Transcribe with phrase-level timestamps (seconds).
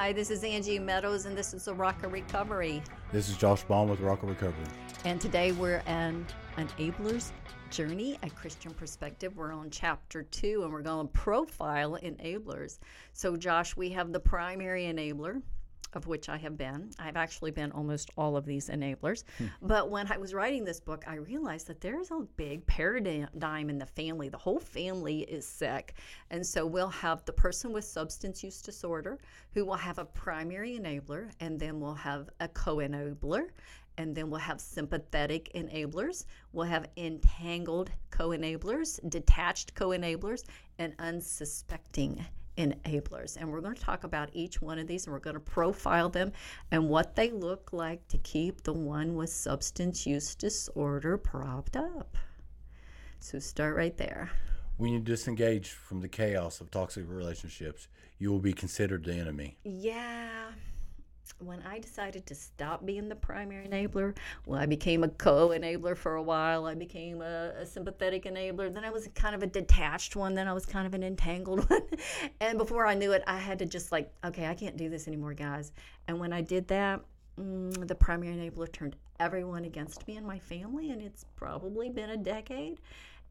[0.00, 2.82] Hi, this is Angie Meadows, and this is the Rock of Recovery.
[3.12, 4.64] This is Josh Baum with Rock of Recovery.
[5.04, 6.24] And today we're on
[6.56, 7.32] Enablers
[7.70, 9.36] Journey, a Christian perspective.
[9.36, 12.78] We're on chapter two, and we're going to profile enablers.
[13.12, 15.42] So, Josh, we have the primary enabler,
[15.94, 16.90] of which I have been.
[16.98, 19.24] I've actually been almost all of these enablers.
[19.38, 19.46] Hmm.
[19.62, 23.78] But when I was writing this book, I realized that there's a big paradigm in
[23.78, 24.28] the family.
[24.28, 25.94] The whole family is sick.
[26.30, 29.18] And so we'll have the person with substance use disorder
[29.52, 33.48] who will have a primary enabler, and then we'll have a co enabler.
[33.98, 36.24] And then we'll have sympathetic enablers.
[36.52, 40.44] We'll have entangled co enablers, detached co enablers,
[40.78, 42.24] and unsuspecting
[42.56, 43.36] enablers.
[43.36, 46.08] And we're going to talk about each one of these and we're going to profile
[46.08, 46.32] them
[46.70, 52.16] and what they look like to keep the one with substance use disorder propped up.
[53.18, 54.30] So start right there.
[54.76, 59.58] When you disengage from the chaos of toxic relationships, you will be considered the enemy.
[59.62, 60.52] Yeah
[61.38, 65.96] when I decided to stop being the primary enabler, well, I became a co enabler
[65.96, 66.66] for a while.
[66.66, 68.72] I became a, a, sympathetic enabler.
[68.72, 70.34] Then I was kind of a detached one.
[70.34, 71.82] Then I was kind of an entangled one.
[72.40, 75.08] and before I knew it, I had to just like, okay, I can't do this
[75.08, 75.72] anymore, guys.
[76.08, 77.00] And when I did that,
[77.38, 80.90] mm, the primary enabler turned everyone against me and my family.
[80.90, 82.80] And it's probably been a decade.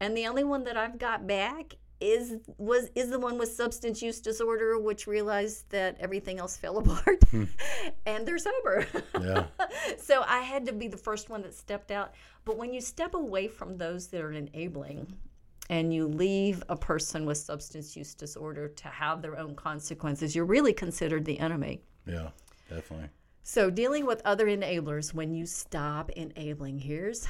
[0.00, 4.00] And the only one that I've got back is was is the one with substance
[4.00, 7.22] use disorder which realized that everything else fell apart.
[7.30, 7.44] Hmm.
[8.06, 8.86] and they're sober.
[9.20, 9.46] Yeah.
[9.98, 12.14] so i had to be the first one that stepped out.
[12.44, 15.12] But when you step away from those that are enabling
[15.68, 20.44] and you leave a person with substance use disorder to have their own consequences you're
[20.44, 21.82] really considered the enemy.
[22.06, 22.30] Yeah
[22.68, 23.08] definitely.
[23.42, 27.26] So dealing with other enablers when you stop enabling here's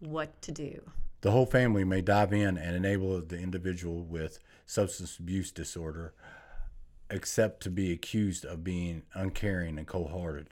[0.00, 0.82] what to do
[1.22, 6.14] the whole family may dive in and enable the individual with substance abuse disorder,
[7.10, 10.48] except to be accused of being uncaring and cold hearted.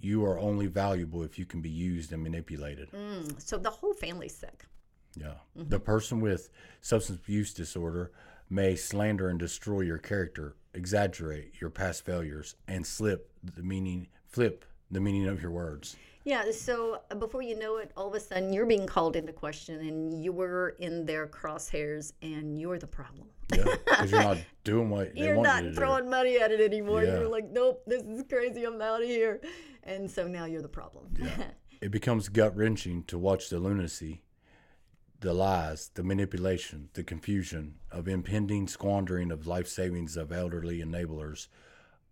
[0.00, 2.90] You are only valuable if you can be used and manipulated.
[2.90, 4.66] Mm, so the whole family's sick.
[5.16, 5.34] Yeah.
[5.56, 5.70] Mm-hmm.
[5.70, 8.12] The person with substance abuse disorder
[8.50, 14.64] may slander and destroy your character, exaggerate your past failures, and slip the meaning, flip
[14.90, 15.96] the meaning of your words.
[16.26, 19.32] Yeah, so uh, before you know it, all of a sudden you're being called into
[19.32, 23.28] question and you were in their crosshairs and you're the problem.
[23.54, 26.10] Yeah, because you're not doing what you're not you throwing do.
[26.10, 27.04] money at it anymore.
[27.04, 27.20] Yeah.
[27.20, 28.64] You're like, nope, this is crazy.
[28.64, 29.40] I'm out of here.
[29.84, 31.14] And so now you're the problem.
[31.16, 31.44] Yeah.
[31.80, 34.24] it becomes gut wrenching to watch the lunacy,
[35.20, 41.46] the lies, the manipulation, the confusion of impending squandering of life savings of elderly enablers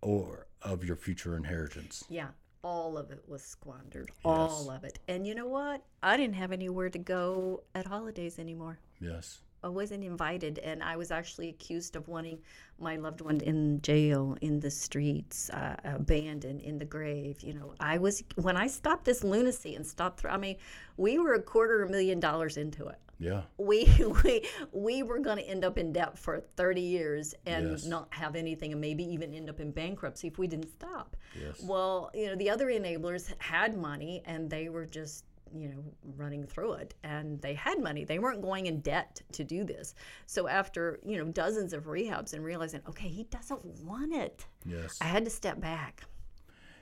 [0.01, 2.05] or of your future inheritance.
[2.07, 2.29] Yeah,
[2.65, 4.09] all of it was squandered.
[4.09, 4.25] Yes.
[4.25, 4.97] All of it.
[5.07, 5.83] And you know what?
[6.01, 8.79] I didn't have anywhere to go at holidays anymore.
[8.99, 9.41] Yes.
[9.63, 12.39] I wasn't invited, and I was actually accused of wanting
[12.79, 17.41] my loved one in jail, in the streets, uh, abandoned in the grave.
[17.41, 20.25] You know, I was when I stopped this lunacy and stopped.
[20.25, 20.57] I mean,
[20.97, 22.99] we were a quarter of a million dollars into it.
[23.19, 23.43] Yeah.
[23.57, 23.89] We
[24.23, 27.85] we we were going to end up in debt for 30 years and yes.
[27.85, 31.15] not have anything and maybe even end up in bankruptcy if we didn't stop.
[31.39, 31.61] Yes.
[31.63, 35.83] Well, you know, the other enablers had money and they were just you know
[36.17, 39.93] running through it and they had money they weren't going in debt to do this
[40.25, 44.97] so after you know dozens of rehabs and realizing okay he doesn't want it yes
[45.01, 46.01] i had to step back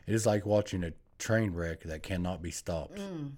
[0.07, 3.31] it is like watching a train wreck that cannot be stopped mm.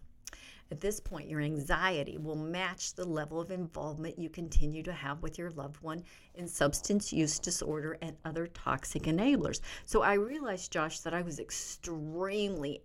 [0.72, 5.22] At this point, your anxiety will match the level of involvement you continue to have
[5.22, 6.04] with your loved one
[6.34, 9.62] in substance use disorder and other toxic enablers.
[9.86, 12.82] So I realized, Josh, that I was extremely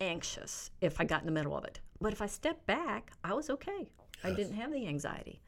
[0.00, 1.80] anxious if I got in the middle of it.
[2.00, 3.88] But if I stepped back, I was okay.
[4.22, 4.24] Yes.
[4.24, 5.40] I didn't have the anxiety.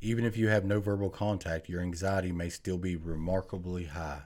[0.00, 4.22] Even if you have no verbal contact, your anxiety may still be remarkably high.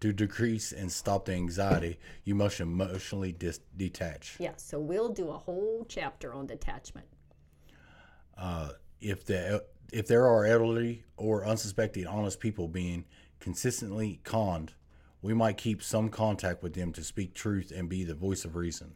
[0.00, 4.36] To decrease and stop the anxiety, you must emotionally dis- detach.
[4.38, 7.08] Yeah, so we'll do a whole chapter on detachment.
[8.36, 8.70] Uh,
[9.00, 13.06] if the if there are elderly or unsuspecting honest people being
[13.40, 14.74] consistently conned,
[15.22, 18.54] we might keep some contact with them to speak truth and be the voice of
[18.54, 18.92] reason.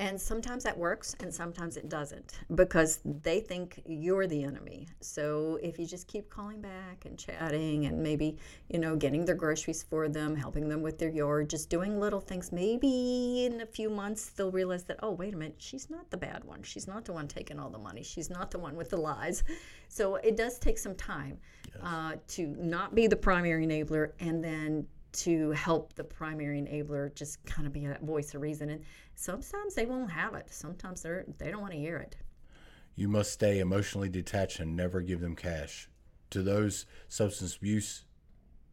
[0.00, 4.88] And sometimes that works and sometimes it doesn't because they think you're the enemy.
[5.00, 8.36] So if you just keep calling back and chatting and maybe,
[8.68, 12.20] you know, getting their groceries for them, helping them with their yard, just doing little
[12.20, 16.10] things, maybe in a few months they'll realize that, oh, wait a minute, she's not
[16.10, 16.64] the bad one.
[16.64, 18.02] She's not the one taking all the money.
[18.02, 19.44] She's not the one with the lies.
[19.86, 21.38] So it does take some time
[21.72, 21.84] yes.
[21.84, 27.44] uh, to not be the primary enabler and then to help the primary enabler just
[27.46, 28.70] kind of be that voice of reason.
[28.70, 28.84] And
[29.14, 30.46] sometimes they won't have it.
[30.50, 32.16] Sometimes they're they don't want to hear it.
[32.96, 35.88] You must stay emotionally detached and never give them cash.
[36.30, 38.04] To those substance abuse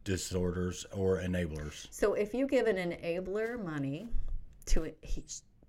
[0.04, 1.86] disorders or enablers.
[1.90, 4.08] So if you give an enabler money
[4.66, 4.92] to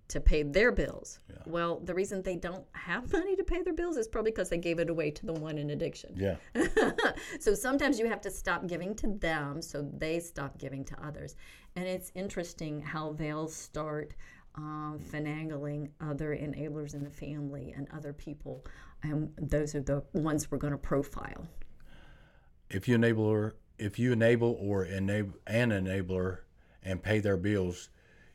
[0.10, 3.98] to pay their bills, well, the reason they don't have money to pay their bills
[3.98, 6.14] is probably because they gave it away to the one in addiction.
[6.16, 6.36] Yeah.
[7.40, 11.36] so sometimes you have to stop giving to them so they stop giving to others.
[11.76, 14.14] And it's interesting how they'll start
[14.56, 18.64] um, finagling other enablers in the family and other people.
[19.02, 21.48] And those are the ones we're going to profile.
[22.70, 26.40] If you enable if you enable or enable an enabler
[26.84, 27.90] and pay their bills,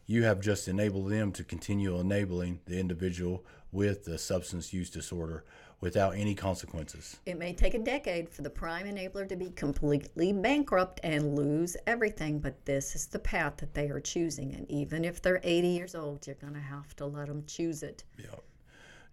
[0.06, 5.44] you have just enabled them to continue enabling the individual with the substance use disorder
[5.80, 7.18] without any consequences.
[7.26, 11.76] It may take a decade for the prime enabler to be completely bankrupt and lose
[11.86, 14.54] everything, but this is the path that they are choosing.
[14.54, 17.82] And even if they're 80 years old, you're going to have to let them choose
[17.82, 18.04] it.
[18.18, 18.26] Yeah.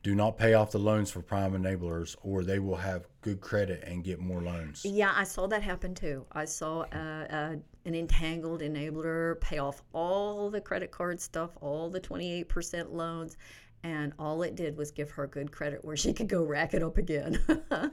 [0.05, 3.83] Do not pay off the loans for prime enablers, or they will have good credit
[3.87, 4.85] and get more loans.
[4.85, 6.27] Yeah, I saw that happen too.
[6.31, 11.89] I saw uh, uh, an entangled enabler pay off all the credit card stuff, all
[11.89, 13.37] the 28% loans,
[13.85, 16.81] and all it did was give her good credit where she could go rack it
[16.81, 17.39] up again.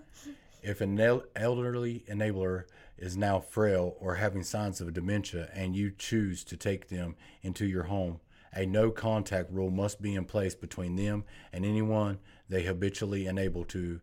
[0.64, 0.96] If an
[1.34, 2.66] elderly enabler
[2.96, 7.66] is now frail or having signs of dementia and you choose to take them into
[7.66, 8.20] your home,
[8.52, 13.64] a no contact rule must be in place between them and anyone they habitually enable
[13.64, 14.00] to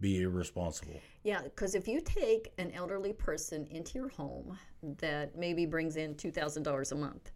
[0.00, 1.00] be irresponsible.
[1.22, 4.58] Yeah, because if you take an elderly person into your home
[4.98, 7.30] that maybe brings in $2,000 a month,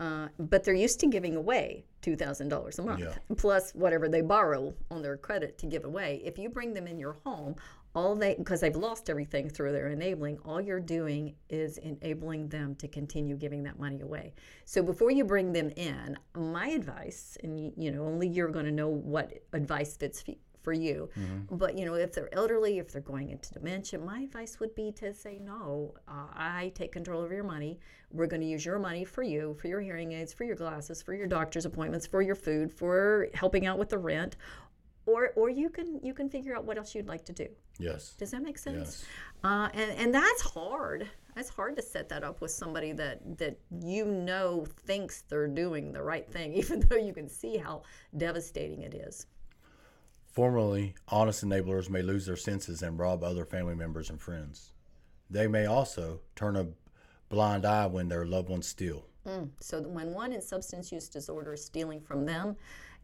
[0.00, 3.14] uh, but they're used to giving away $2,000 a month, Yeah.
[3.36, 6.22] plus whatever they borrow on their credit to give away.
[6.24, 7.54] If you bring them in your home,
[7.94, 12.74] all they, because they've lost everything through their enabling, all you're doing is enabling them
[12.76, 14.32] to continue giving that money away.
[14.64, 18.66] So before you bring them in, my advice, and you, you know, only you're going
[18.66, 20.22] to know what advice fits
[20.62, 21.08] for you.
[21.50, 24.92] But you know, if they're elderly, if they're going into dementia, my advice would be
[24.92, 27.78] to say, no, uh, I take control of your money.
[28.12, 31.02] We're going to use your money for you, for your hearing aids, for your glasses,
[31.02, 34.36] for your doctor's appointments, for your food, for helping out with the rent,
[35.06, 37.48] or or you can you can figure out what else you'd like to do.
[37.78, 38.14] Yes.
[38.18, 38.76] Does that make sense?
[38.78, 39.04] Yes.
[39.44, 41.08] Uh, and and that's hard.
[41.34, 45.92] That's hard to set that up with somebody that that you know thinks they're doing
[45.92, 47.82] the right thing, even though you can see how
[48.16, 49.26] devastating it is.
[50.30, 54.72] Formerly, honest enablers may lose their senses and rob other family members and friends.
[55.28, 56.68] They may also turn a
[57.28, 59.06] blind eye when their loved ones steal.
[59.26, 59.50] Mm.
[59.60, 62.56] So when one in substance use disorder is stealing from them,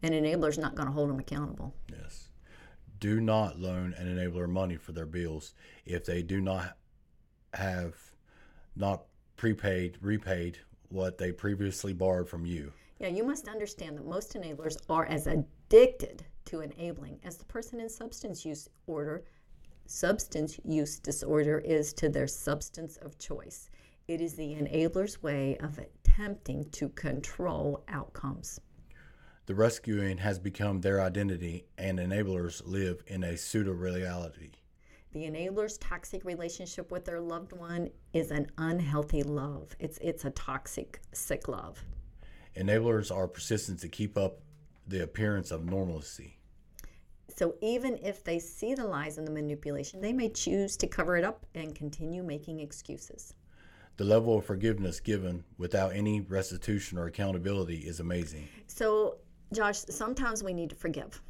[0.03, 1.73] an enabler's not going to hold them accountable.
[1.91, 2.29] Yes.
[2.99, 5.53] Do not loan an enabler money for their bills
[5.85, 6.77] if they do not
[7.53, 7.95] have
[8.75, 9.03] not
[9.35, 10.59] prepaid, repaid
[10.89, 12.71] what they previously borrowed from you.
[12.99, 15.27] Yeah, you must understand that most enablers are as
[15.67, 19.23] addicted to enabling as the person in substance use order
[19.85, 23.69] substance use disorder is to their substance of choice.
[24.07, 28.59] It is the enabler's way of attempting to control outcomes.
[29.45, 34.51] The rescuing has become their identity, and enablers live in a pseudo reality.
[35.13, 39.73] The enabler's toxic relationship with their loved one is an unhealthy love.
[39.79, 41.81] It's it's a toxic, sick love.
[42.57, 44.41] Enablers are persistent to keep up
[44.87, 46.37] the appearance of normalcy.
[47.35, 51.17] So even if they see the lies and the manipulation, they may choose to cover
[51.17, 53.33] it up and continue making excuses.
[53.97, 58.47] The level of forgiveness given without any restitution or accountability is amazing.
[58.67, 59.17] So,
[59.53, 61.21] Josh, sometimes we need to forgive.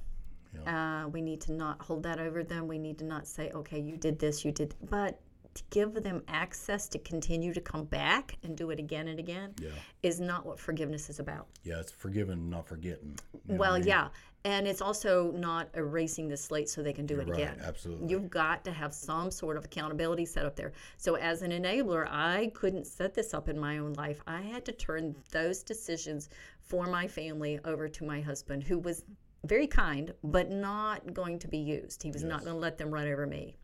[0.65, 2.67] Uh, we need to not hold that over them.
[2.67, 5.19] We need to not say, okay, you did this, you did, but
[5.57, 9.53] to give them access to continue to come back and do it again and again
[9.59, 9.69] Yeah.
[10.03, 11.47] is not what forgiveness is about.
[11.63, 13.17] Yeah, it's forgiven, not forgetting.
[13.45, 13.87] You know well, I mean?
[13.87, 14.07] yeah.
[14.45, 17.59] And it's also not erasing the slate so they can do it right, again.
[17.65, 18.07] absolutely.
[18.07, 20.71] You've got to have some sort of accountability set up there.
[20.97, 24.21] So, as an enabler, I couldn't set this up in my own life.
[24.25, 26.29] I had to turn those decisions
[26.61, 29.03] for my family over to my husband, who was
[29.43, 32.01] very kind, but not going to be used.
[32.03, 33.57] He was not going to let them run over me.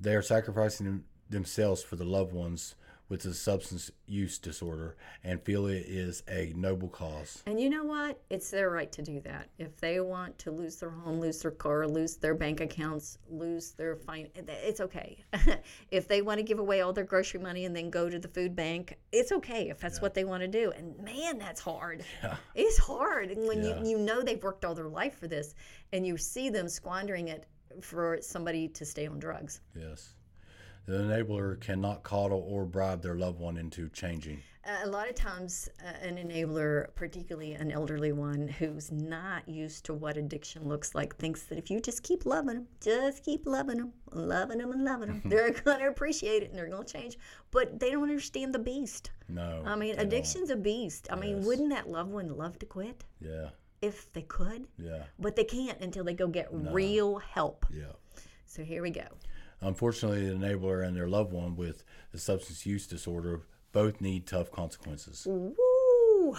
[0.00, 2.74] They are sacrificing themselves for the loved ones
[3.10, 7.42] with a substance use disorder and feel it is a noble cause.
[7.44, 8.20] And you know what?
[8.30, 9.48] It's their right to do that.
[9.58, 13.72] If they want to lose their home, lose their car, lose their bank accounts, lose
[13.72, 15.24] their fine, it's okay.
[15.90, 18.28] if they want to give away all their grocery money and then go to the
[18.28, 20.70] food bank, it's okay if that's what they want to do.
[20.76, 22.04] And man, that's hard.
[22.54, 23.30] It's hard.
[23.32, 23.80] And when Yeah.
[23.82, 25.54] you, you know they've worked all their life for this
[25.92, 27.46] and you see them squandering it
[27.80, 29.60] for somebody to stay on drugs.
[29.78, 30.14] Yes.
[30.86, 34.42] The enabler cannot coddle or bribe their loved one into changing.
[34.82, 39.94] a lot of times uh, an enabler particularly an elderly one who's not used to
[39.94, 43.78] what addiction looks like thinks that if you just keep loving them just keep loving
[43.78, 46.92] them loving them and loving them they're going to appreciate it and they're going to
[46.92, 47.16] change
[47.50, 49.62] but they don't understand the beast No.
[49.64, 50.06] i mean they don't.
[50.06, 53.50] addiction's a beast i mean wouldn't that loved one love to quit Yeah.
[53.82, 55.04] If they could Yeah.
[55.18, 57.92] but they can't until they go get real help Yeah.
[58.46, 59.06] so here we go
[59.62, 64.50] Unfortunately, the enabler and their loved one with the substance use disorder both need tough
[64.50, 65.26] consequences.
[65.28, 65.54] Woo!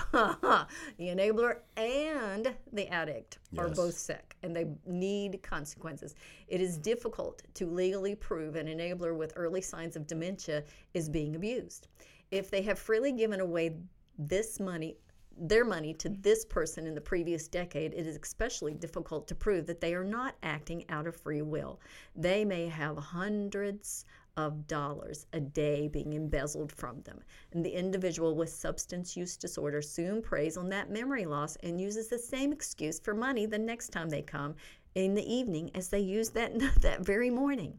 [0.11, 0.65] the
[0.99, 6.15] enabler and the addict are both sick and they need consequences.
[6.47, 10.63] It is difficult to legally prove an enabler with early signs of dementia
[10.95, 11.89] is being abused.
[12.31, 13.75] If they have freely given away
[14.17, 14.97] this money,
[15.37, 19.65] their money to this person in the previous decade, it is especially difficult to prove
[19.67, 21.79] that they are not acting out of free will.
[22.15, 24.05] They may have hundreds
[24.37, 27.19] of dollars a day being embezzled from them.
[27.51, 32.07] And the individual with substance use disorder soon preys on that memory loss and uses
[32.07, 34.55] the same excuse for money the next time they come
[34.95, 37.77] in the evening as they used that that very morning.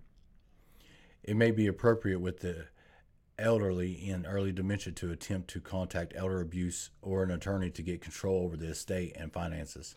[1.23, 2.67] It may be appropriate with the
[3.39, 8.01] elderly in early dementia to attempt to contact elder abuse or an attorney to get
[8.01, 9.97] control over the estate and finances.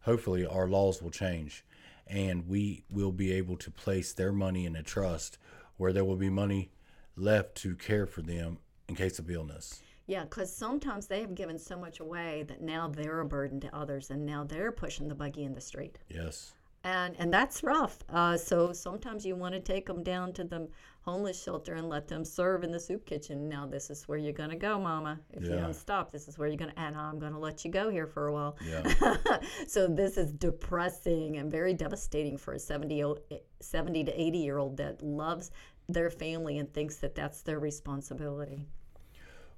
[0.00, 1.64] Hopefully, our laws will change
[2.06, 5.38] and we will be able to place their money in a trust
[5.76, 6.70] where there will be money
[7.16, 9.80] left to care for them in case of illness.
[10.06, 13.74] Yeah, because sometimes they have given so much away that now they're a burden to
[13.74, 16.52] others, and now they're pushing the buggy in the street, Yes.
[16.84, 17.98] And and that's rough.
[18.10, 20.68] Uh, so sometimes you want to take them down to the
[21.02, 23.48] homeless shelter and let them serve in the soup kitchen.
[23.48, 25.18] Now this is where you're gonna go, Mama.
[25.32, 26.74] If you don't stop, this is where you're gonna.
[26.76, 28.56] And I'm gonna let you go here for a while.
[28.66, 29.16] Yeah.
[29.66, 33.18] so this is depressing and very devastating for a 70, o-
[33.60, 35.50] 70 to 80 year old that loves
[35.88, 38.66] their family and thinks that that's their responsibility.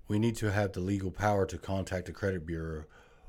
[0.09, 2.85] We need to have the legal power to contact the credit bureau,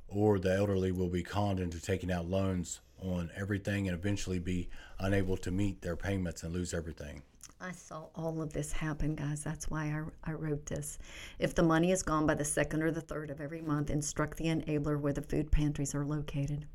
[0.07, 4.69] or the elderly will be conned into taking out loans on everything and eventually be
[4.99, 7.21] unable to meet their payments and lose everything.
[7.59, 9.43] I saw all of this happen, guys.
[9.43, 10.99] That's why I, I wrote this.
[11.39, 14.37] If the money is gone by the second or the third of every month, instruct
[14.37, 16.67] the enabler where the food pantries are located.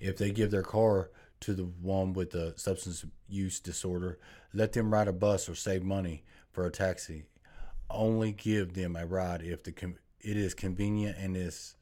[0.00, 1.10] If they give their car
[1.40, 4.18] to the one with the substance use disorder,
[4.52, 7.24] let them ride a bus or save money for a taxi.
[7.88, 11.76] Only give them a ride if the com- it is convenient and is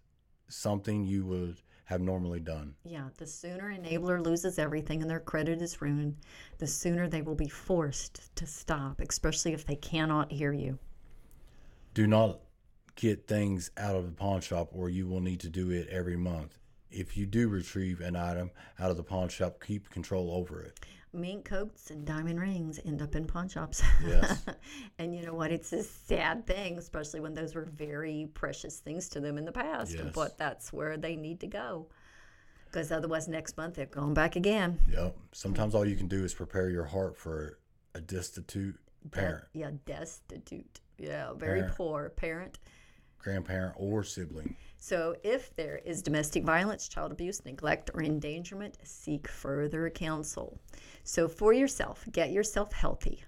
[0.49, 1.61] something you would
[1.93, 2.75] have normally done.
[2.85, 6.17] Yeah, the sooner enabler loses everything and their credit is ruined,
[6.59, 10.79] the sooner they will be forced to stop, especially if they cannot hear you.
[11.95, 12.41] Do not
[12.97, 16.17] get things out of the pawn shop or you will need to do it every
[16.17, 16.59] month.
[16.91, 20.81] If you do retrieve an item out of the pawn shop, keep control over it.
[21.15, 23.83] Mink coats and diamond rings end up in pawn shops.
[24.07, 24.45] Yes.
[24.99, 25.53] and you know what?
[25.53, 29.53] It's a sad thing, especially when those were very precious things to them in the
[29.53, 29.93] past.
[29.95, 30.07] Yes.
[30.15, 31.87] But that's where they need to go.
[32.65, 34.79] Because otherwise, next month they're going back again.
[34.91, 35.15] Yep.
[35.33, 37.59] Sometimes all you can do is prepare your heart for
[37.95, 38.79] a destitute
[39.11, 40.81] parent, Yeah, destitute.
[40.97, 41.77] Yeah, very Parent.
[41.77, 42.59] poor parent.
[43.23, 44.57] Grandparent, or sibling.
[44.79, 50.61] So, if there is domestic violence, child abuse, neglect, or endangerment, seek further counsel.
[51.05, 53.25] So, for yourself, get yourself healthy.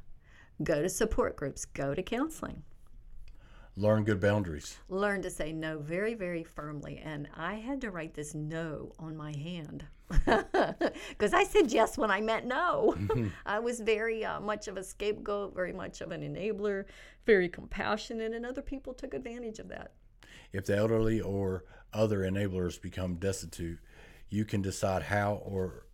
[0.62, 2.62] Go to support groups, go to counseling.
[3.76, 4.78] Learn good boundaries.
[4.88, 7.00] Learn to say no very, very firmly.
[7.04, 12.10] And I had to write this no on my hand because I said yes when
[12.10, 12.96] I meant no.
[13.46, 16.84] I was very uh, much of a scapegoat, very much of an enabler,
[17.26, 19.92] very compassionate, and other people took advantage of that.
[20.52, 23.80] If the elderly or other enablers become destitute,
[24.28, 25.86] you can decide how or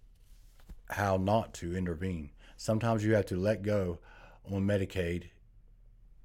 [0.90, 2.30] how not to intervene.
[2.58, 4.00] Sometimes you have to let go
[4.44, 5.30] on Medicaid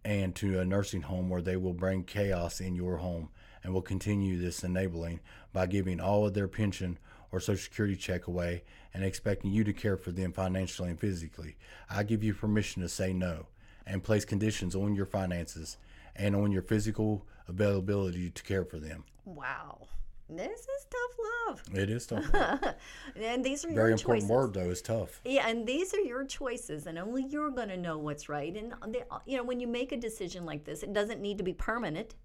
[0.05, 3.29] and to a nursing home where they will bring chaos in your home
[3.63, 5.19] and will continue this enabling
[5.51, 6.99] by giving all of their pension
[7.31, 11.57] or social security check away and expecting you to care for them financially and physically.
[11.89, 13.47] I give you permission to say no
[13.87, 15.77] and place conditions on your finances
[16.15, 19.03] and on your physical availability to care for them.
[19.25, 19.87] Wow.
[20.27, 21.17] This is tough
[21.47, 21.63] love.
[21.77, 22.25] It is tough.
[23.15, 24.29] And these are Very your important choices.
[24.29, 25.21] word though, is tough.
[25.23, 28.55] Yeah, and these are your choices, and only you're going to know what's right.
[28.55, 31.43] And they, you know, when you make a decision like this, it doesn't need to
[31.43, 32.15] be permanent.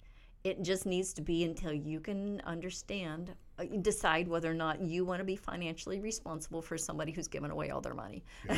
[0.44, 3.34] It just needs to be until you can understand,
[3.66, 7.70] decide whether or not you want to be financially responsible for somebody who's given away
[7.70, 8.24] all their money,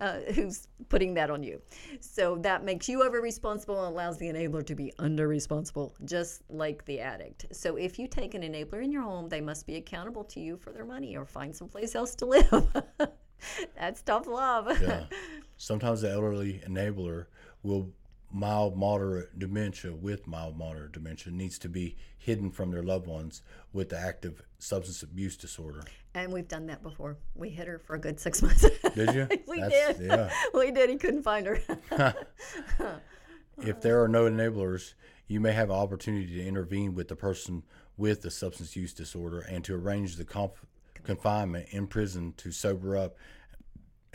[0.00, 1.60] uh, who's putting that on you.
[2.00, 6.42] So that makes you over responsible and allows the enabler to be under responsible, just
[6.48, 7.46] like the addict.
[7.52, 10.56] So if you take an enabler in your home, they must be accountable to you
[10.56, 12.66] for their money or find someplace else to live.
[13.78, 14.80] That's tough love.
[14.80, 15.04] Yeah.
[15.56, 17.26] Sometimes the elderly enabler
[17.62, 17.92] will
[18.38, 23.42] mild moderate dementia with mild moderate dementia needs to be hidden from their loved ones
[23.72, 25.80] with the active substance abuse disorder.
[26.14, 27.16] And we've done that before.
[27.36, 28.66] We hit her for a good six months.
[28.94, 29.28] Did you?
[29.46, 30.06] we That's- did.
[30.08, 30.30] Yeah.
[30.54, 30.90] we did.
[30.90, 31.60] He couldn't find her.
[33.62, 34.94] If there are no enablers,
[35.28, 37.62] you may have an opportunity to intervene with the person
[37.96, 40.64] with the substance use disorder and to arrange the conf-
[41.04, 43.16] confinement in prison to sober up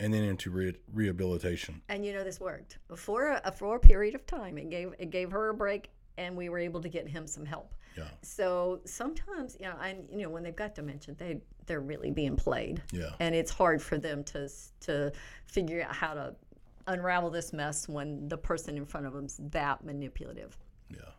[0.00, 1.80] and then into re- rehabilitation.
[1.88, 4.58] and you know this worked for a, for a period of time.
[4.58, 7.44] It gave it gave her a break, and we were able to get him some
[7.44, 7.74] help.
[7.96, 8.04] Yeah.
[8.22, 12.36] So sometimes, you know, and you know, when they've got dementia, they they're really being
[12.36, 13.10] played, Yeah.
[13.20, 14.48] and it's hard for them to
[14.80, 15.12] to
[15.46, 16.34] figure out how to
[16.86, 20.56] unravel this mess when the person in front of them's that manipulative.
[20.90, 21.10] Yeah.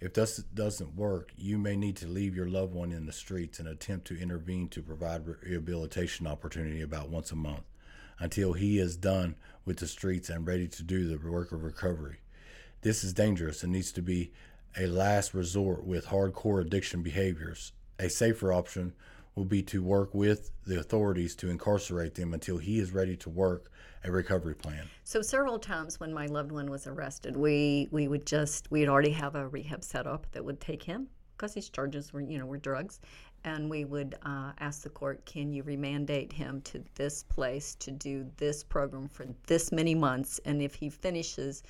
[0.00, 3.58] If this doesn't work, you may need to leave your loved one in the streets
[3.60, 7.62] and attempt to intervene to provide rehabilitation opportunity about once a month
[8.18, 12.18] until he is done with the streets and ready to do the work of recovery.
[12.82, 14.32] This is dangerous and needs to be
[14.78, 17.72] a last resort with hardcore addiction behaviors.
[17.98, 18.92] A safer option
[19.34, 23.30] will be to work with the authorities to incarcerate them until he is ready to
[23.30, 23.70] work
[24.04, 24.88] a recovery plan.
[25.02, 29.10] So several times when my loved one was arrested, we we would just we'd already
[29.10, 32.46] have a rehab set up that would take him because his charges were you know
[32.46, 33.00] were drugs,
[33.44, 37.90] and we would uh, ask the court, can you remandate him to this place to
[37.90, 41.62] do this program for this many months, and if he finishes.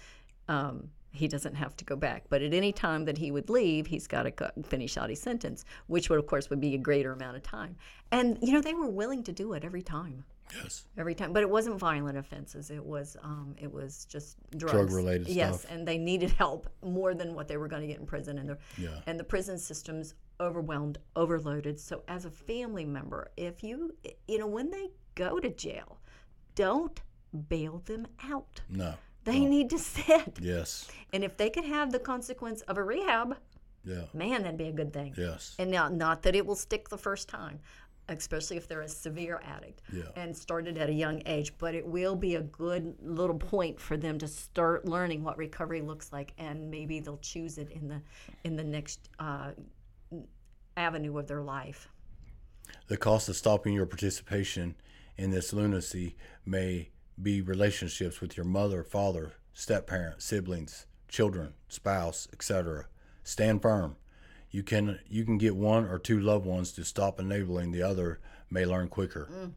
[0.49, 3.87] Um, he doesn't have to go back, but at any time that he would leave,
[3.87, 7.12] he's got to finish out his sentence, which would, of course, would be a greater
[7.12, 7.76] amount of time.
[8.11, 10.85] And you know, they were willing to do it every time Yes.
[10.99, 15.26] every time but it wasn't violent offenses it was um, it was just drugs Drug-related
[15.28, 15.73] yes stuff.
[15.73, 18.50] and they needed help more than what they were going to get in prison and
[18.50, 19.00] the Yeah.
[19.07, 23.95] and the prison system's overwhelmed overloaded so as a family member if you
[24.26, 25.99] you know when they go to jail
[26.55, 27.00] don't
[27.49, 28.95] bail them out No.
[29.25, 30.88] they need to sit Yes.
[31.12, 33.37] and if they could have the consequence of a rehab
[33.85, 34.05] Yeah.
[34.12, 35.55] man that'd be a good thing Yes.
[35.59, 37.61] and now, not that it will stick the first time,
[38.09, 40.05] especially if they're a severe addict Yeah.
[40.17, 43.97] and started at a young age, but it will be a good little point for
[43.97, 48.00] them to start learning what recovery looks like, and maybe they'll choose it in the
[48.45, 49.53] in the next uh,
[50.76, 51.88] avenue of their life.
[52.88, 54.74] The cost of stopping your participation
[55.16, 62.28] in this lunacy may be relationships with your mother, father, step parent, siblings, children, spouse,
[62.32, 62.87] etc.
[63.22, 63.96] Stand firm.
[64.50, 68.20] You can you can get one or two loved ones to stop enabling the other
[68.50, 69.28] may learn quicker.
[69.32, 69.52] Mm.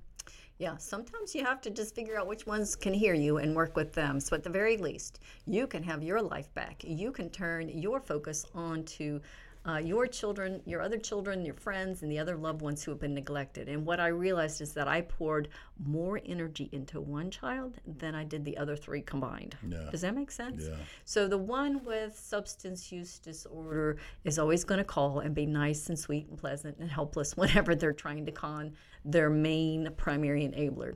[0.60, 3.76] Yeah, sometimes you have to just figure out which ones can hear you and work
[3.76, 4.20] with them.
[4.20, 6.84] So, at the very least, you can have your life back.
[6.84, 9.20] You can turn your focus onto
[9.68, 13.00] uh, your children, your other children, your friends, and the other loved ones who have
[13.00, 13.68] been neglected.
[13.68, 15.50] And what I realized is that I poured
[15.84, 19.58] more energy into one child than I did the other three combined.
[19.68, 19.90] Yeah.
[19.92, 20.64] Does that make sense?
[20.68, 20.76] Yeah.
[21.06, 25.90] So the one with substance use disorder is always going to call and be nice
[25.90, 30.96] and sweet and pleasant and helpless whenever they're trying to con their main primary enabler.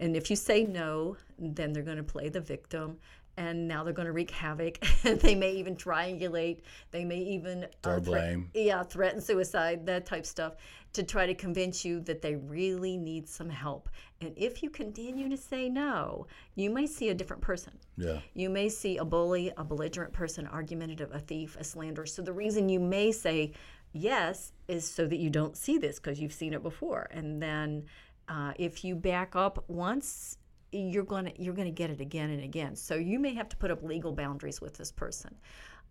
[0.00, 2.98] And if you say no, then they're going to play the victim.
[3.38, 4.84] And now they're going to wreak havoc.
[5.04, 6.62] they may even triangulate.
[6.90, 8.50] They may even threat- blame.
[8.52, 10.56] yeah, threaten suicide, that type stuff,
[10.94, 13.88] to try to convince you that they really need some help.
[14.20, 17.74] And if you continue to say no, you may see a different person.
[17.96, 18.18] Yeah.
[18.34, 22.06] You may see a bully, a belligerent person, argumentative, a thief, a slanderer.
[22.06, 23.52] So the reason you may say
[23.92, 27.06] yes is so that you don't see this because you've seen it before.
[27.12, 27.84] And then
[28.28, 30.37] uh, if you back up once,
[30.72, 32.76] you're gonna you're gonna get it again and again.
[32.76, 35.34] So you may have to put up legal boundaries with this person.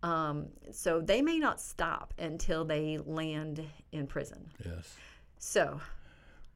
[0.02, 4.48] Um, so they may not stop until they land in prison.
[4.64, 4.94] Yes.
[5.38, 5.80] So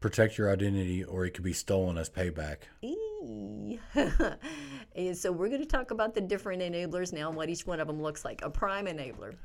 [0.02, 2.56] Protect your identity or it could be stolen as payback.
[4.94, 7.80] And so we're going to talk about the different enablers now and what each one
[7.80, 8.42] of them looks like.
[8.42, 9.36] A prime enabler.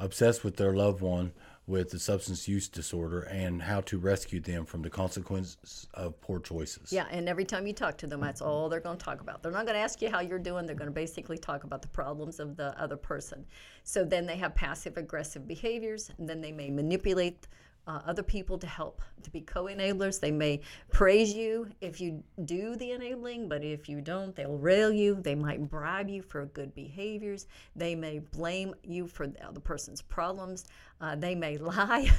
[0.00, 1.32] Obsessed with their loved one
[1.66, 6.38] with the substance use disorder and how to rescue them from the consequences of poor
[6.38, 6.92] choices.
[6.92, 9.42] Yeah, and every time you talk to them, that's all they're going to talk about.
[9.42, 10.64] They're not going to ask you how you're doing.
[10.64, 13.44] They're going to basically talk about the problems of the other person.
[13.82, 17.48] So then they have passive aggressive behaviors, and then they may manipulate
[17.86, 20.20] uh, other people to help to be co-enablers.
[20.20, 24.92] They may praise you if you do the enabling, but if you don't, they'll rail
[24.92, 25.16] you.
[25.20, 27.46] They might bribe you for good behaviors.
[27.74, 30.64] They may blame you for the other person's problems.
[31.00, 32.10] Uh, they may lie.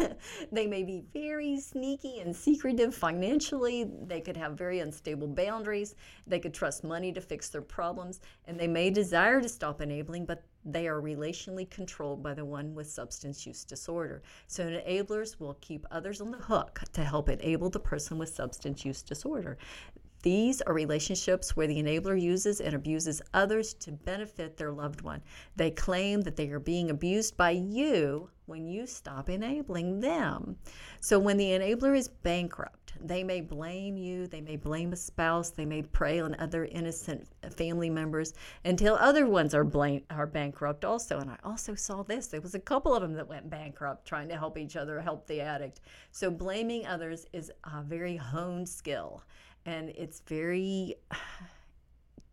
[0.52, 3.90] they may be very sneaky and secretive financially.
[4.06, 5.94] They could have very unstable boundaries.
[6.26, 8.20] They could trust money to fix their problems.
[8.46, 12.74] And they may desire to stop enabling, but they are relationally controlled by the one
[12.74, 14.22] with substance use disorder.
[14.46, 18.84] So, enablers will keep others on the hook to help enable the person with substance
[18.84, 19.58] use disorder.
[20.22, 25.20] These are relationships where the enabler uses and abuses others to benefit their loved one.
[25.56, 30.56] They claim that they are being abused by you when you stop enabling them.
[31.00, 35.50] So when the enabler is bankrupt, they may blame you, they may blame a spouse,
[35.50, 40.84] they may prey on other innocent family members until other ones are blame, are bankrupt
[40.84, 41.18] also.
[41.18, 42.28] And I also saw this.
[42.28, 45.26] There was a couple of them that went bankrupt trying to help each other, help
[45.26, 45.80] the addict.
[46.10, 49.22] So blaming others is a very honed skill
[49.66, 50.96] and it's very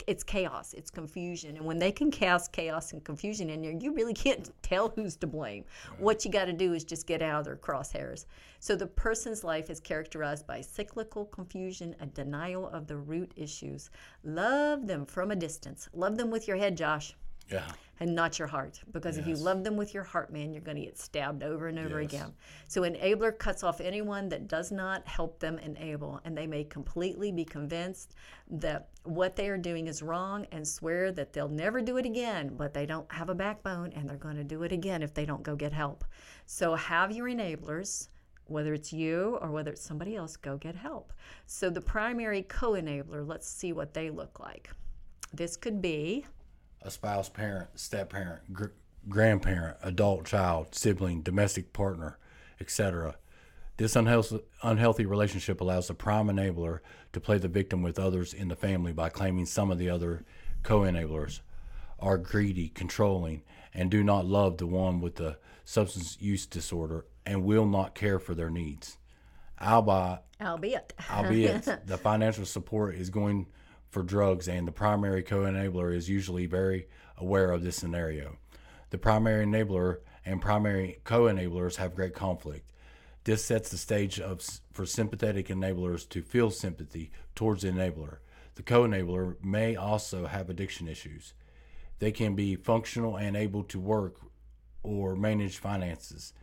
[0.08, 1.58] it's chaos it's confusion.
[1.58, 5.16] And when they can cast chaos and confusion in there you really can't tell who's
[5.18, 5.66] to blame.
[5.90, 6.00] Right.
[6.02, 8.26] what you got to do is just get out of their crosshairs.
[8.60, 13.90] So the person's life is characterized by cyclical confusion a denial of the root issues.
[14.24, 15.90] Love them from a distance.
[15.94, 17.16] Love them with your head josh
[17.52, 17.72] yeah.
[18.02, 18.80] And not your heart.
[18.94, 19.26] Because yes.
[19.26, 21.78] if you love them with your heart, man, you're going to get stabbed over and
[21.78, 22.14] over yes.
[22.14, 22.34] again.
[22.70, 26.22] So, enabler cuts off anyone that does not help them enable.
[26.24, 28.16] And they may completely be convinced
[28.52, 32.56] that what they are doing is wrong and swear that they'll never do it again,
[32.56, 35.26] but they don't have a backbone and they're going to do it again if they
[35.26, 36.06] don't go get help.
[36.46, 38.08] So, have your enablers
[38.50, 41.14] whether it's you or whether it's somebody else, go get help.
[41.46, 44.70] So, the primary co enabler, let's see what they look like.
[45.34, 46.26] This could be
[46.82, 48.66] a spouse, parent, step parent, gr-
[49.08, 52.18] grandparent, adult child, sibling, domestic partner,
[52.60, 53.16] etc.
[53.78, 56.80] This unhealthy, unhealthy relationship allows the prime enabler
[57.14, 60.26] to play the victim with others in the family by claiming some of the other
[60.64, 61.40] co enablers
[62.00, 63.42] are greedy, controlling,
[63.74, 68.20] and do not love the one with the substance use disorder and will not care
[68.20, 68.98] for their needs.
[69.62, 73.46] Albeit, albeit, albeit the financial support is going
[73.90, 78.38] for drugs, and the primary co enabler is usually very aware of this scenario.
[78.92, 82.72] The primary enabler and primary co enablers have great conflict.
[83.24, 88.18] This sets the stage of, for sympathetic enablers to feel sympathy towards the enabler.
[88.56, 91.34] The co enabler may also have addiction issues.
[92.00, 94.16] They can be functional and able to work
[94.84, 96.34] or manage finances.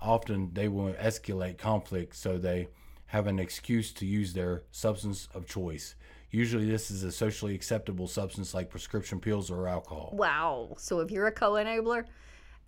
[0.00, 2.68] Often they will escalate conflict so they
[3.06, 5.94] have an excuse to use their substance of choice.
[6.32, 10.14] Usually, this is a socially acceptable substance like prescription pills or alcohol.
[10.14, 10.74] Wow.
[10.78, 12.06] So, if you're a co enabler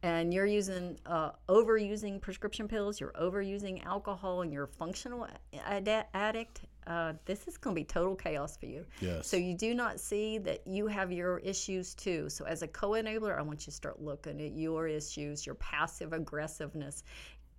[0.02, 5.26] and you're using, uh, overusing prescription pills, you're overusing alcohol, and you're a functional
[5.64, 8.84] ad- addict, uh, this is going to be total chaos for you.
[9.00, 9.26] Yes.
[9.26, 12.28] So, you do not see that you have your issues too.
[12.28, 15.54] So, as a co enabler, I want you to start looking at your issues, your
[15.54, 17.02] passive aggressiveness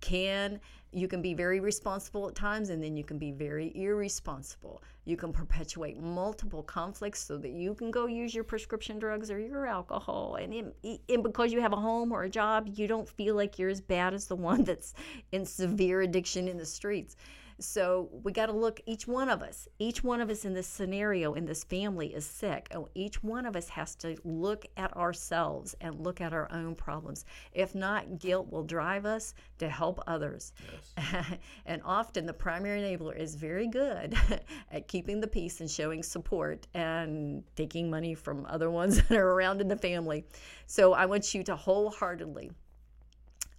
[0.06, 0.60] can
[0.92, 4.82] you can be very responsible at times and then you can be very irresponsible.
[5.04, 9.38] You can perpetuate multiple conflicts so that you can go use your prescription drugs or
[9.38, 10.36] your alcohol.
[10.36, 10.72] And,
[11.08, 13.80] and because you have a home or a job you don't feel like you're as
[13.80, 14.94] bad as the one that's
[15.32, 17.16] in severe addiction in the streets
[17.58, 20.66] so we got to look, each one of us, each one of us in this
[20.66, 22.68] scenario, in this family is sick.
[22.74, 26.74] Oh, each one of us has to look at ourselves and look at our own
[26.74, 27.24] problems.
[27.52, 30.52] If not, guilt will drive us to help others.
[30.98, 31.24] Yes.
[31.66, 34.14] and often the primary enabler is very good
[34.70, 39.32] at keeping the peace and showing support and taking money from other ones that are
[39.32, 40.26] around in the family.
[40.66, 42.50] So I want you to wholeheartedly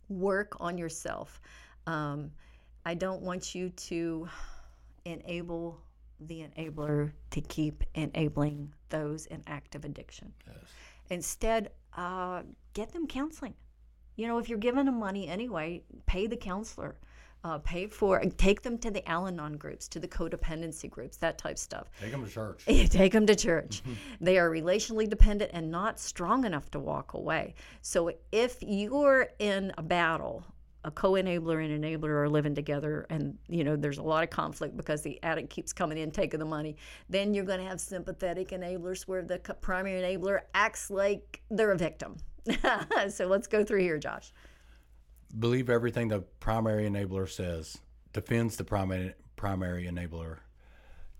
[0.08, 1.42] work on yourself.
[1.88, 2.32] Um,
[2.88, 4.30] I don't want you to
[5.04, 5.78] enable
[6.21, 10.32] the enabler to keep enabling those in active addiction.
[10.47, 10.56] Yes.
[11.10, 13.56] Instead, uh, get them counseling.
[14.15, 16.95] You know, if you're giving them money anyway, pay the counselor.
[17.43, 21.58] Uh, pay for take them to the Al-Anon groups, to the codependency groups, that type
[21.58, 21.89] stuff.
[22.00, 22.63] Take them to church.
[22.65, 23.84] take them to church.
[24.21, 27.56] They are relationally dependent and not strong enough to walk away.
[27.82, 30.45] So if you're in a battle
[30.88, 34.78] a co-enabler and enabler are living together and you know there's a lot of conflict
[34.78, 36.78] because the addict keeps coming in taking the money.
[37.10, 41.78] Then you're going to have sympathetic enablers where the primary enabler acts like they're a
[41.78, 42.17] victim.
[43.10, 44.32] So let's go through here josh.
[45.38, 47.78] Believe everything the primary enabler says
[48.13, 50.38] defends the primary primary enabler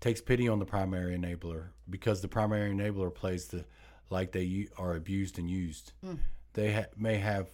[0.00, 3.66] takes pity on the primary enabler because the primary enabler plays the
[4.08, 5.92] like they are abused and used.
[6.02, 6.18] Mm.
[6.54, 7.48] they ha- may have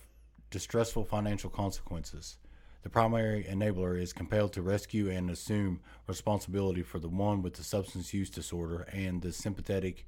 [0.55, 2.37] distressful financial consequences.
[2.85, 7.65] The primary enabler is compelled to rescue and assume responsibility for the one with the
[7.65, 10.07] substance use disorder, and the sympathetic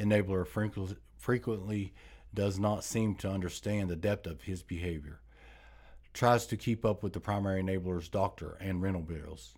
[0.00, 0.46] enabler
[1.18, 1.92] frequently
[2.32, 5.20] does not seem to understand the depth of his behavior.
[6.14, 9.52] Tries to keep up with the primary enabler's doctor and rental bills.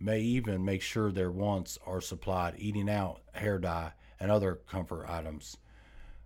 [0.00, 5.06] May even make sure their wants are supplied, eating out, hair dye, and other comfort
[5.08, 5.58] items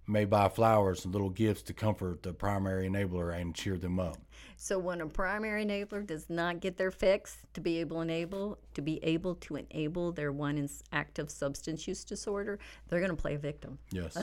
[0.07, 4.19] may buy flowers and little gifts to comfort the primary enabler and cheer them up.
[4.57, 8.83] So when a primary enabler does not get their fix to be able enable to
[8.83, 13.37] be able to enable their one in active substance use disorder, they're going to play
[13.37, 13.79] victim.
[13.91, 14.17] Yes.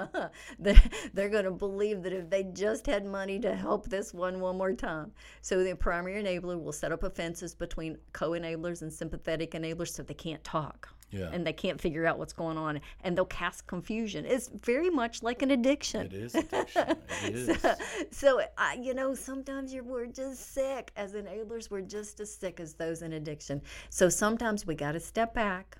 [0.58, 0.82] they're
[1.14, 4.58] they're going to believe that if they just had money to help this one one
[4.58, 5.12] more time.
[5.42, 10.14] So the primary enabler will set up offenses between co-enablers and sympathetic enablers so they
[10.14, 10.88] can't talk.
[11.10, 11.30] Yeah.
[11.32, 14.26] And they can't figure out what's going on, and they'll cast confusion.
[14.26, 16.06] It's very much like an addiction.
[16.06, 16.96] It is addiction.
[17.24, 17.66] It is.
[18.10, 20.92] So, I, you know, sometimes you're, we're just sick.
[20.96, 23.62] As enablers, we're just as sick as those in addiction.
[23.90, 25.78] So sometimes we got to step back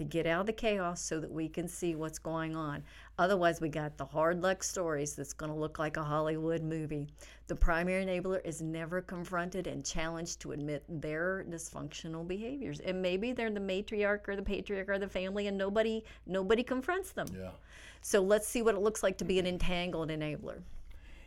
[0.00, 2.82] to get out of the chaos so that we can see what's going on.
[3.18, 7.06] Otherwise, we got the hard luck stories that's going to look like a Hollywood movie.
[7.48, 12.80] The primary enabler is never confronted and challenged to admit their dysfunctional behaviors.
[12.80, 17.12] And maybe they're the matriarch or the patriarch or the family and nobody nobody confronts
[17.12, 17.26] them.
[17.38, 17.50] Yeah.
[18.00, 20.62] So let's see what it looks like to be an entangled enabler.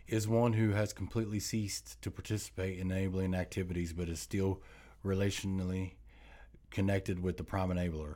[0.07, 4.63] Is one who has completely ceased to participate in enabling activities but is still
[5.05, 5.91] relationally
[6.71, 8.15] connected with the prime enabler.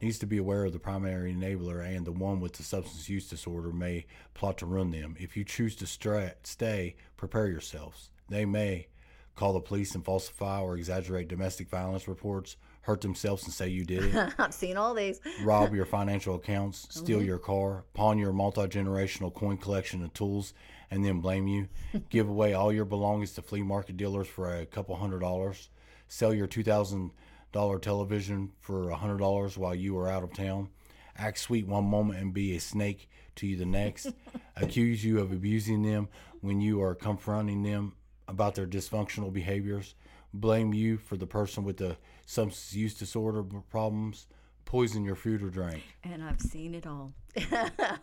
[0.00, 3.28] Needs to be aware of the primary enabler and the one with the substance use
[3.28, 4.04] disorder may
[4.34, 5.16] plot to run them.
[5.18, 8.10] If you choose to stay, prepare yourselves.
[8.28, 8.88] They may
[9.36, 13.84] call the police and falsify or exaggerate domestic violence reports, hurt themselves and say you
[13.84, 15.20] did it, I've seen all these.
[15.42, 17.28] rob your financial accounts, steal mm-hmm.
[17.28, 20.54] your car, pawn your multi generational coin collection and tools,
[20.90, 21.68] and then blame you,
[22.10, 25.68] give away all your belongings to flea market dealers for a couple hundred dollars,
[26.08, 27.10] sell your two thousand
[27.56, 30.68] dollar television for a hundred dollars while you are out of town,
[31.16, 34.12] act sweet one moment and be a snake to you the next,
[34.56, 36.06] accuse you of abusing them
[36.42, 37.94] when you are confronting them
[38.28, 39.94] about their dysfunctional behaviors,
[40.34, 44.26] blame you for the person with the substance use disorder problems,
[44.66, 45.82] poison your food or drink.
[46.04, 47.14] And I've seen it all.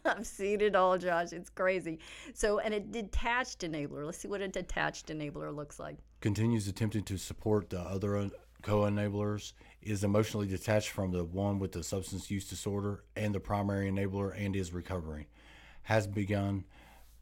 [0.03, 1.31] I've seen it all, Josh.
[1.31, 1.99] It's crazy.
[2.33, 4.03] So, and a detached enabler.
[4.03, 5.97] Let's see what a detached enabler looks like.
[6.21, 8.29] continues attempting to support the other
[8.63, 13.91] co-enablers is emotionally detached from the one with the substance use disorder and the primary
[13.91, 15.27] enabler and is recovering
[15.83, 16.63] has begun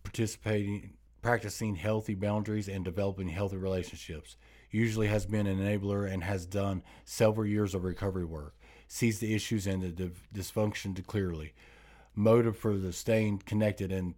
[0.04, 4.38] participating practicing healthy boundaries and developing healthy relationships.
[4.72, 8.56] Usually has been an enabler and has done several years of recovery work
[8.88, 11.54] sees the issues and the dysfunction clearly.
[12.14, 14.16] Motive for the staying connected and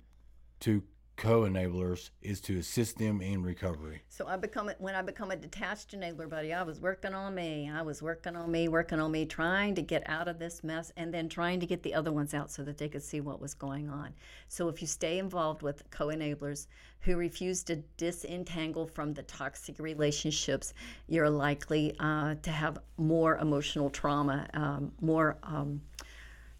[0.61, 0.81] to
[1.15, 5.91] co-enablers is to assist them in recovery So I become when I become a detached
[5.91, 6.53] enabler, buddy.
[6.53, 7.69] I was working on me.
[7.69, 10.91] I was working on me, working on me, trying to get out of this mess,
[10.97, 13.39] and then trying to get the other ones out so that they could see what
[13.39, 14.13] was going on.
[14.47, 16.67] So if you stay involved with co-enablers
[17.01, 20.73] who refuse to disentangle from the toxic relationships,
[21.07, 25.37] you're likely uh, to have more emotional trauma, um, more.
[25.43, 25.81] Um,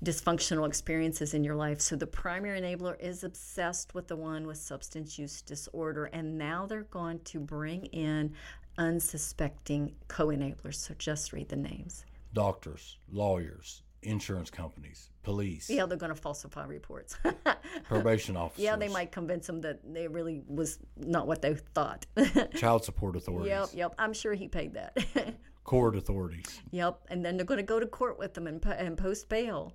[0.03, 1.79] dysfunctional experiences in your life.
[1.81, 6.65] So the primary enabler is obsessed with the one with substance use disorder, and now
[6.65, 8.33] they're going to bring in
[8.77, 10.75] unsuspecting co enablers.
[10.75, 12.05] So just read the names.
[12.33, 17.15] doctors, lawyers, insurance companies, police, Yeah, they're going to falsify reports.
[17.83, 22.05] probation officers, yeah, they might convince them that it really was not what they thought.
[22.55, 23.95] child support authorities, yep, yep.
[23.97, 24.97] I'm sure he paid that.
[25.63, 26.99] court authorities, yep.
[27.09, 29.73] And then they're going to go to court with them and, and post bail.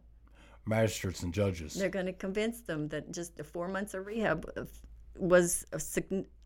[0.68, 4.48] Magistrates and judges, They're going to convince them that just the four months of rehab
[5.18, 5.66] was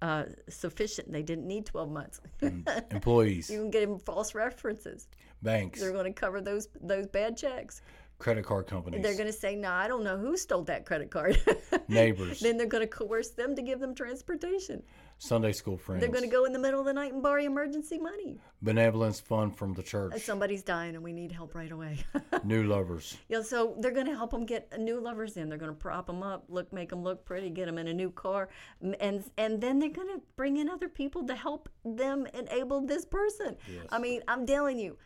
[0.01, 1.13] uh, sufficient.
[1.13, 2.21] They didn't need 12 months.
[2.91, 5.09] employees, you can get them false references.
[5.43, 7.83] banks, They're going to cover those those bad checks.
[8.19, 11.11] credit card companies, They're going to say, "No, I don't know who stole that credit
[11.11, 11.37] card."
[11.89, 14.83] neighbors, then they're going to coerce them to give them transportation.
[15.23, 17.41] Sunday school friends, They're going to go in the middle of the night and borrow
[17.43, 18.41] emergency money.
[18.61, 21.99] benevolence fund from the church, Somebody's dying and we need help right away.
[22.45, 25.49] new lovers, Yeah, so they're going to help them get new lovers in.
[25.49, 27.95] They're going to prop them up, look, make them look pretty, get them in a
[27.95, 28.49] new car,
[28.81, 33.05] and and then they're going to bring in other people to help them enable this
[33.05, 33.57] person.
[33.91, 34.99] I mean, I'm telling you.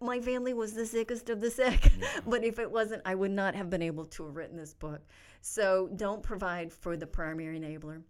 [0.00, 1.92] My family was the sickest of the sick,
[2.26, 5.00] but if it wasn't, I would not have been able to have written this book.
[5.42, 8.02] So don't provide for the primary enabler.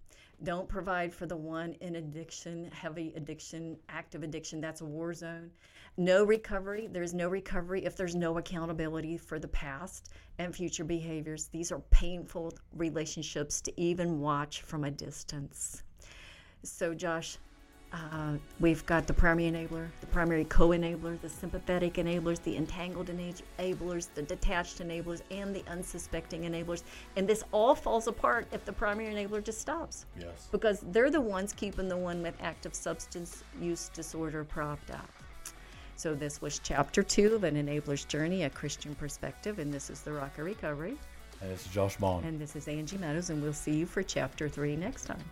[0.44, 4.60] Don't provide for the one in addiction, heavy addiction, active addiction.
[4.60, 5.50] That's a war zone.
[5.96, 6.88] No recovery.
[6.90, 11.46] There's no recovery if there's no accountability for the past and future behaviors.
[11.46, 15.84] These are painful relationships to even watch from a distance.
[16.64, 17.38] So, Josh,
[17.92, 23.08] uh, we've got the primary enabler, the primary co enabler, the sympathetic enablers, the entangled
[23.08, 26.84] enablers, the detached enablers, and the unsuspecting enablers.
[27.16, 31.20] And this all falls apart if the primary enabler just stops yes, because they're the
[31.20, 35.10] ones keeping the one with active substance use disorder propped up.
[35.96, 40.00] So, this was chapter two of An Enabler's Journey, a Christian perspective, and this is
[40.00, 40.96] the Rock of Recovery.
[41.42, 42.24] And this is Josh Bond.
[42.24, 45.22] And this is Angie Meadows, and we'll see you for chapter three next time.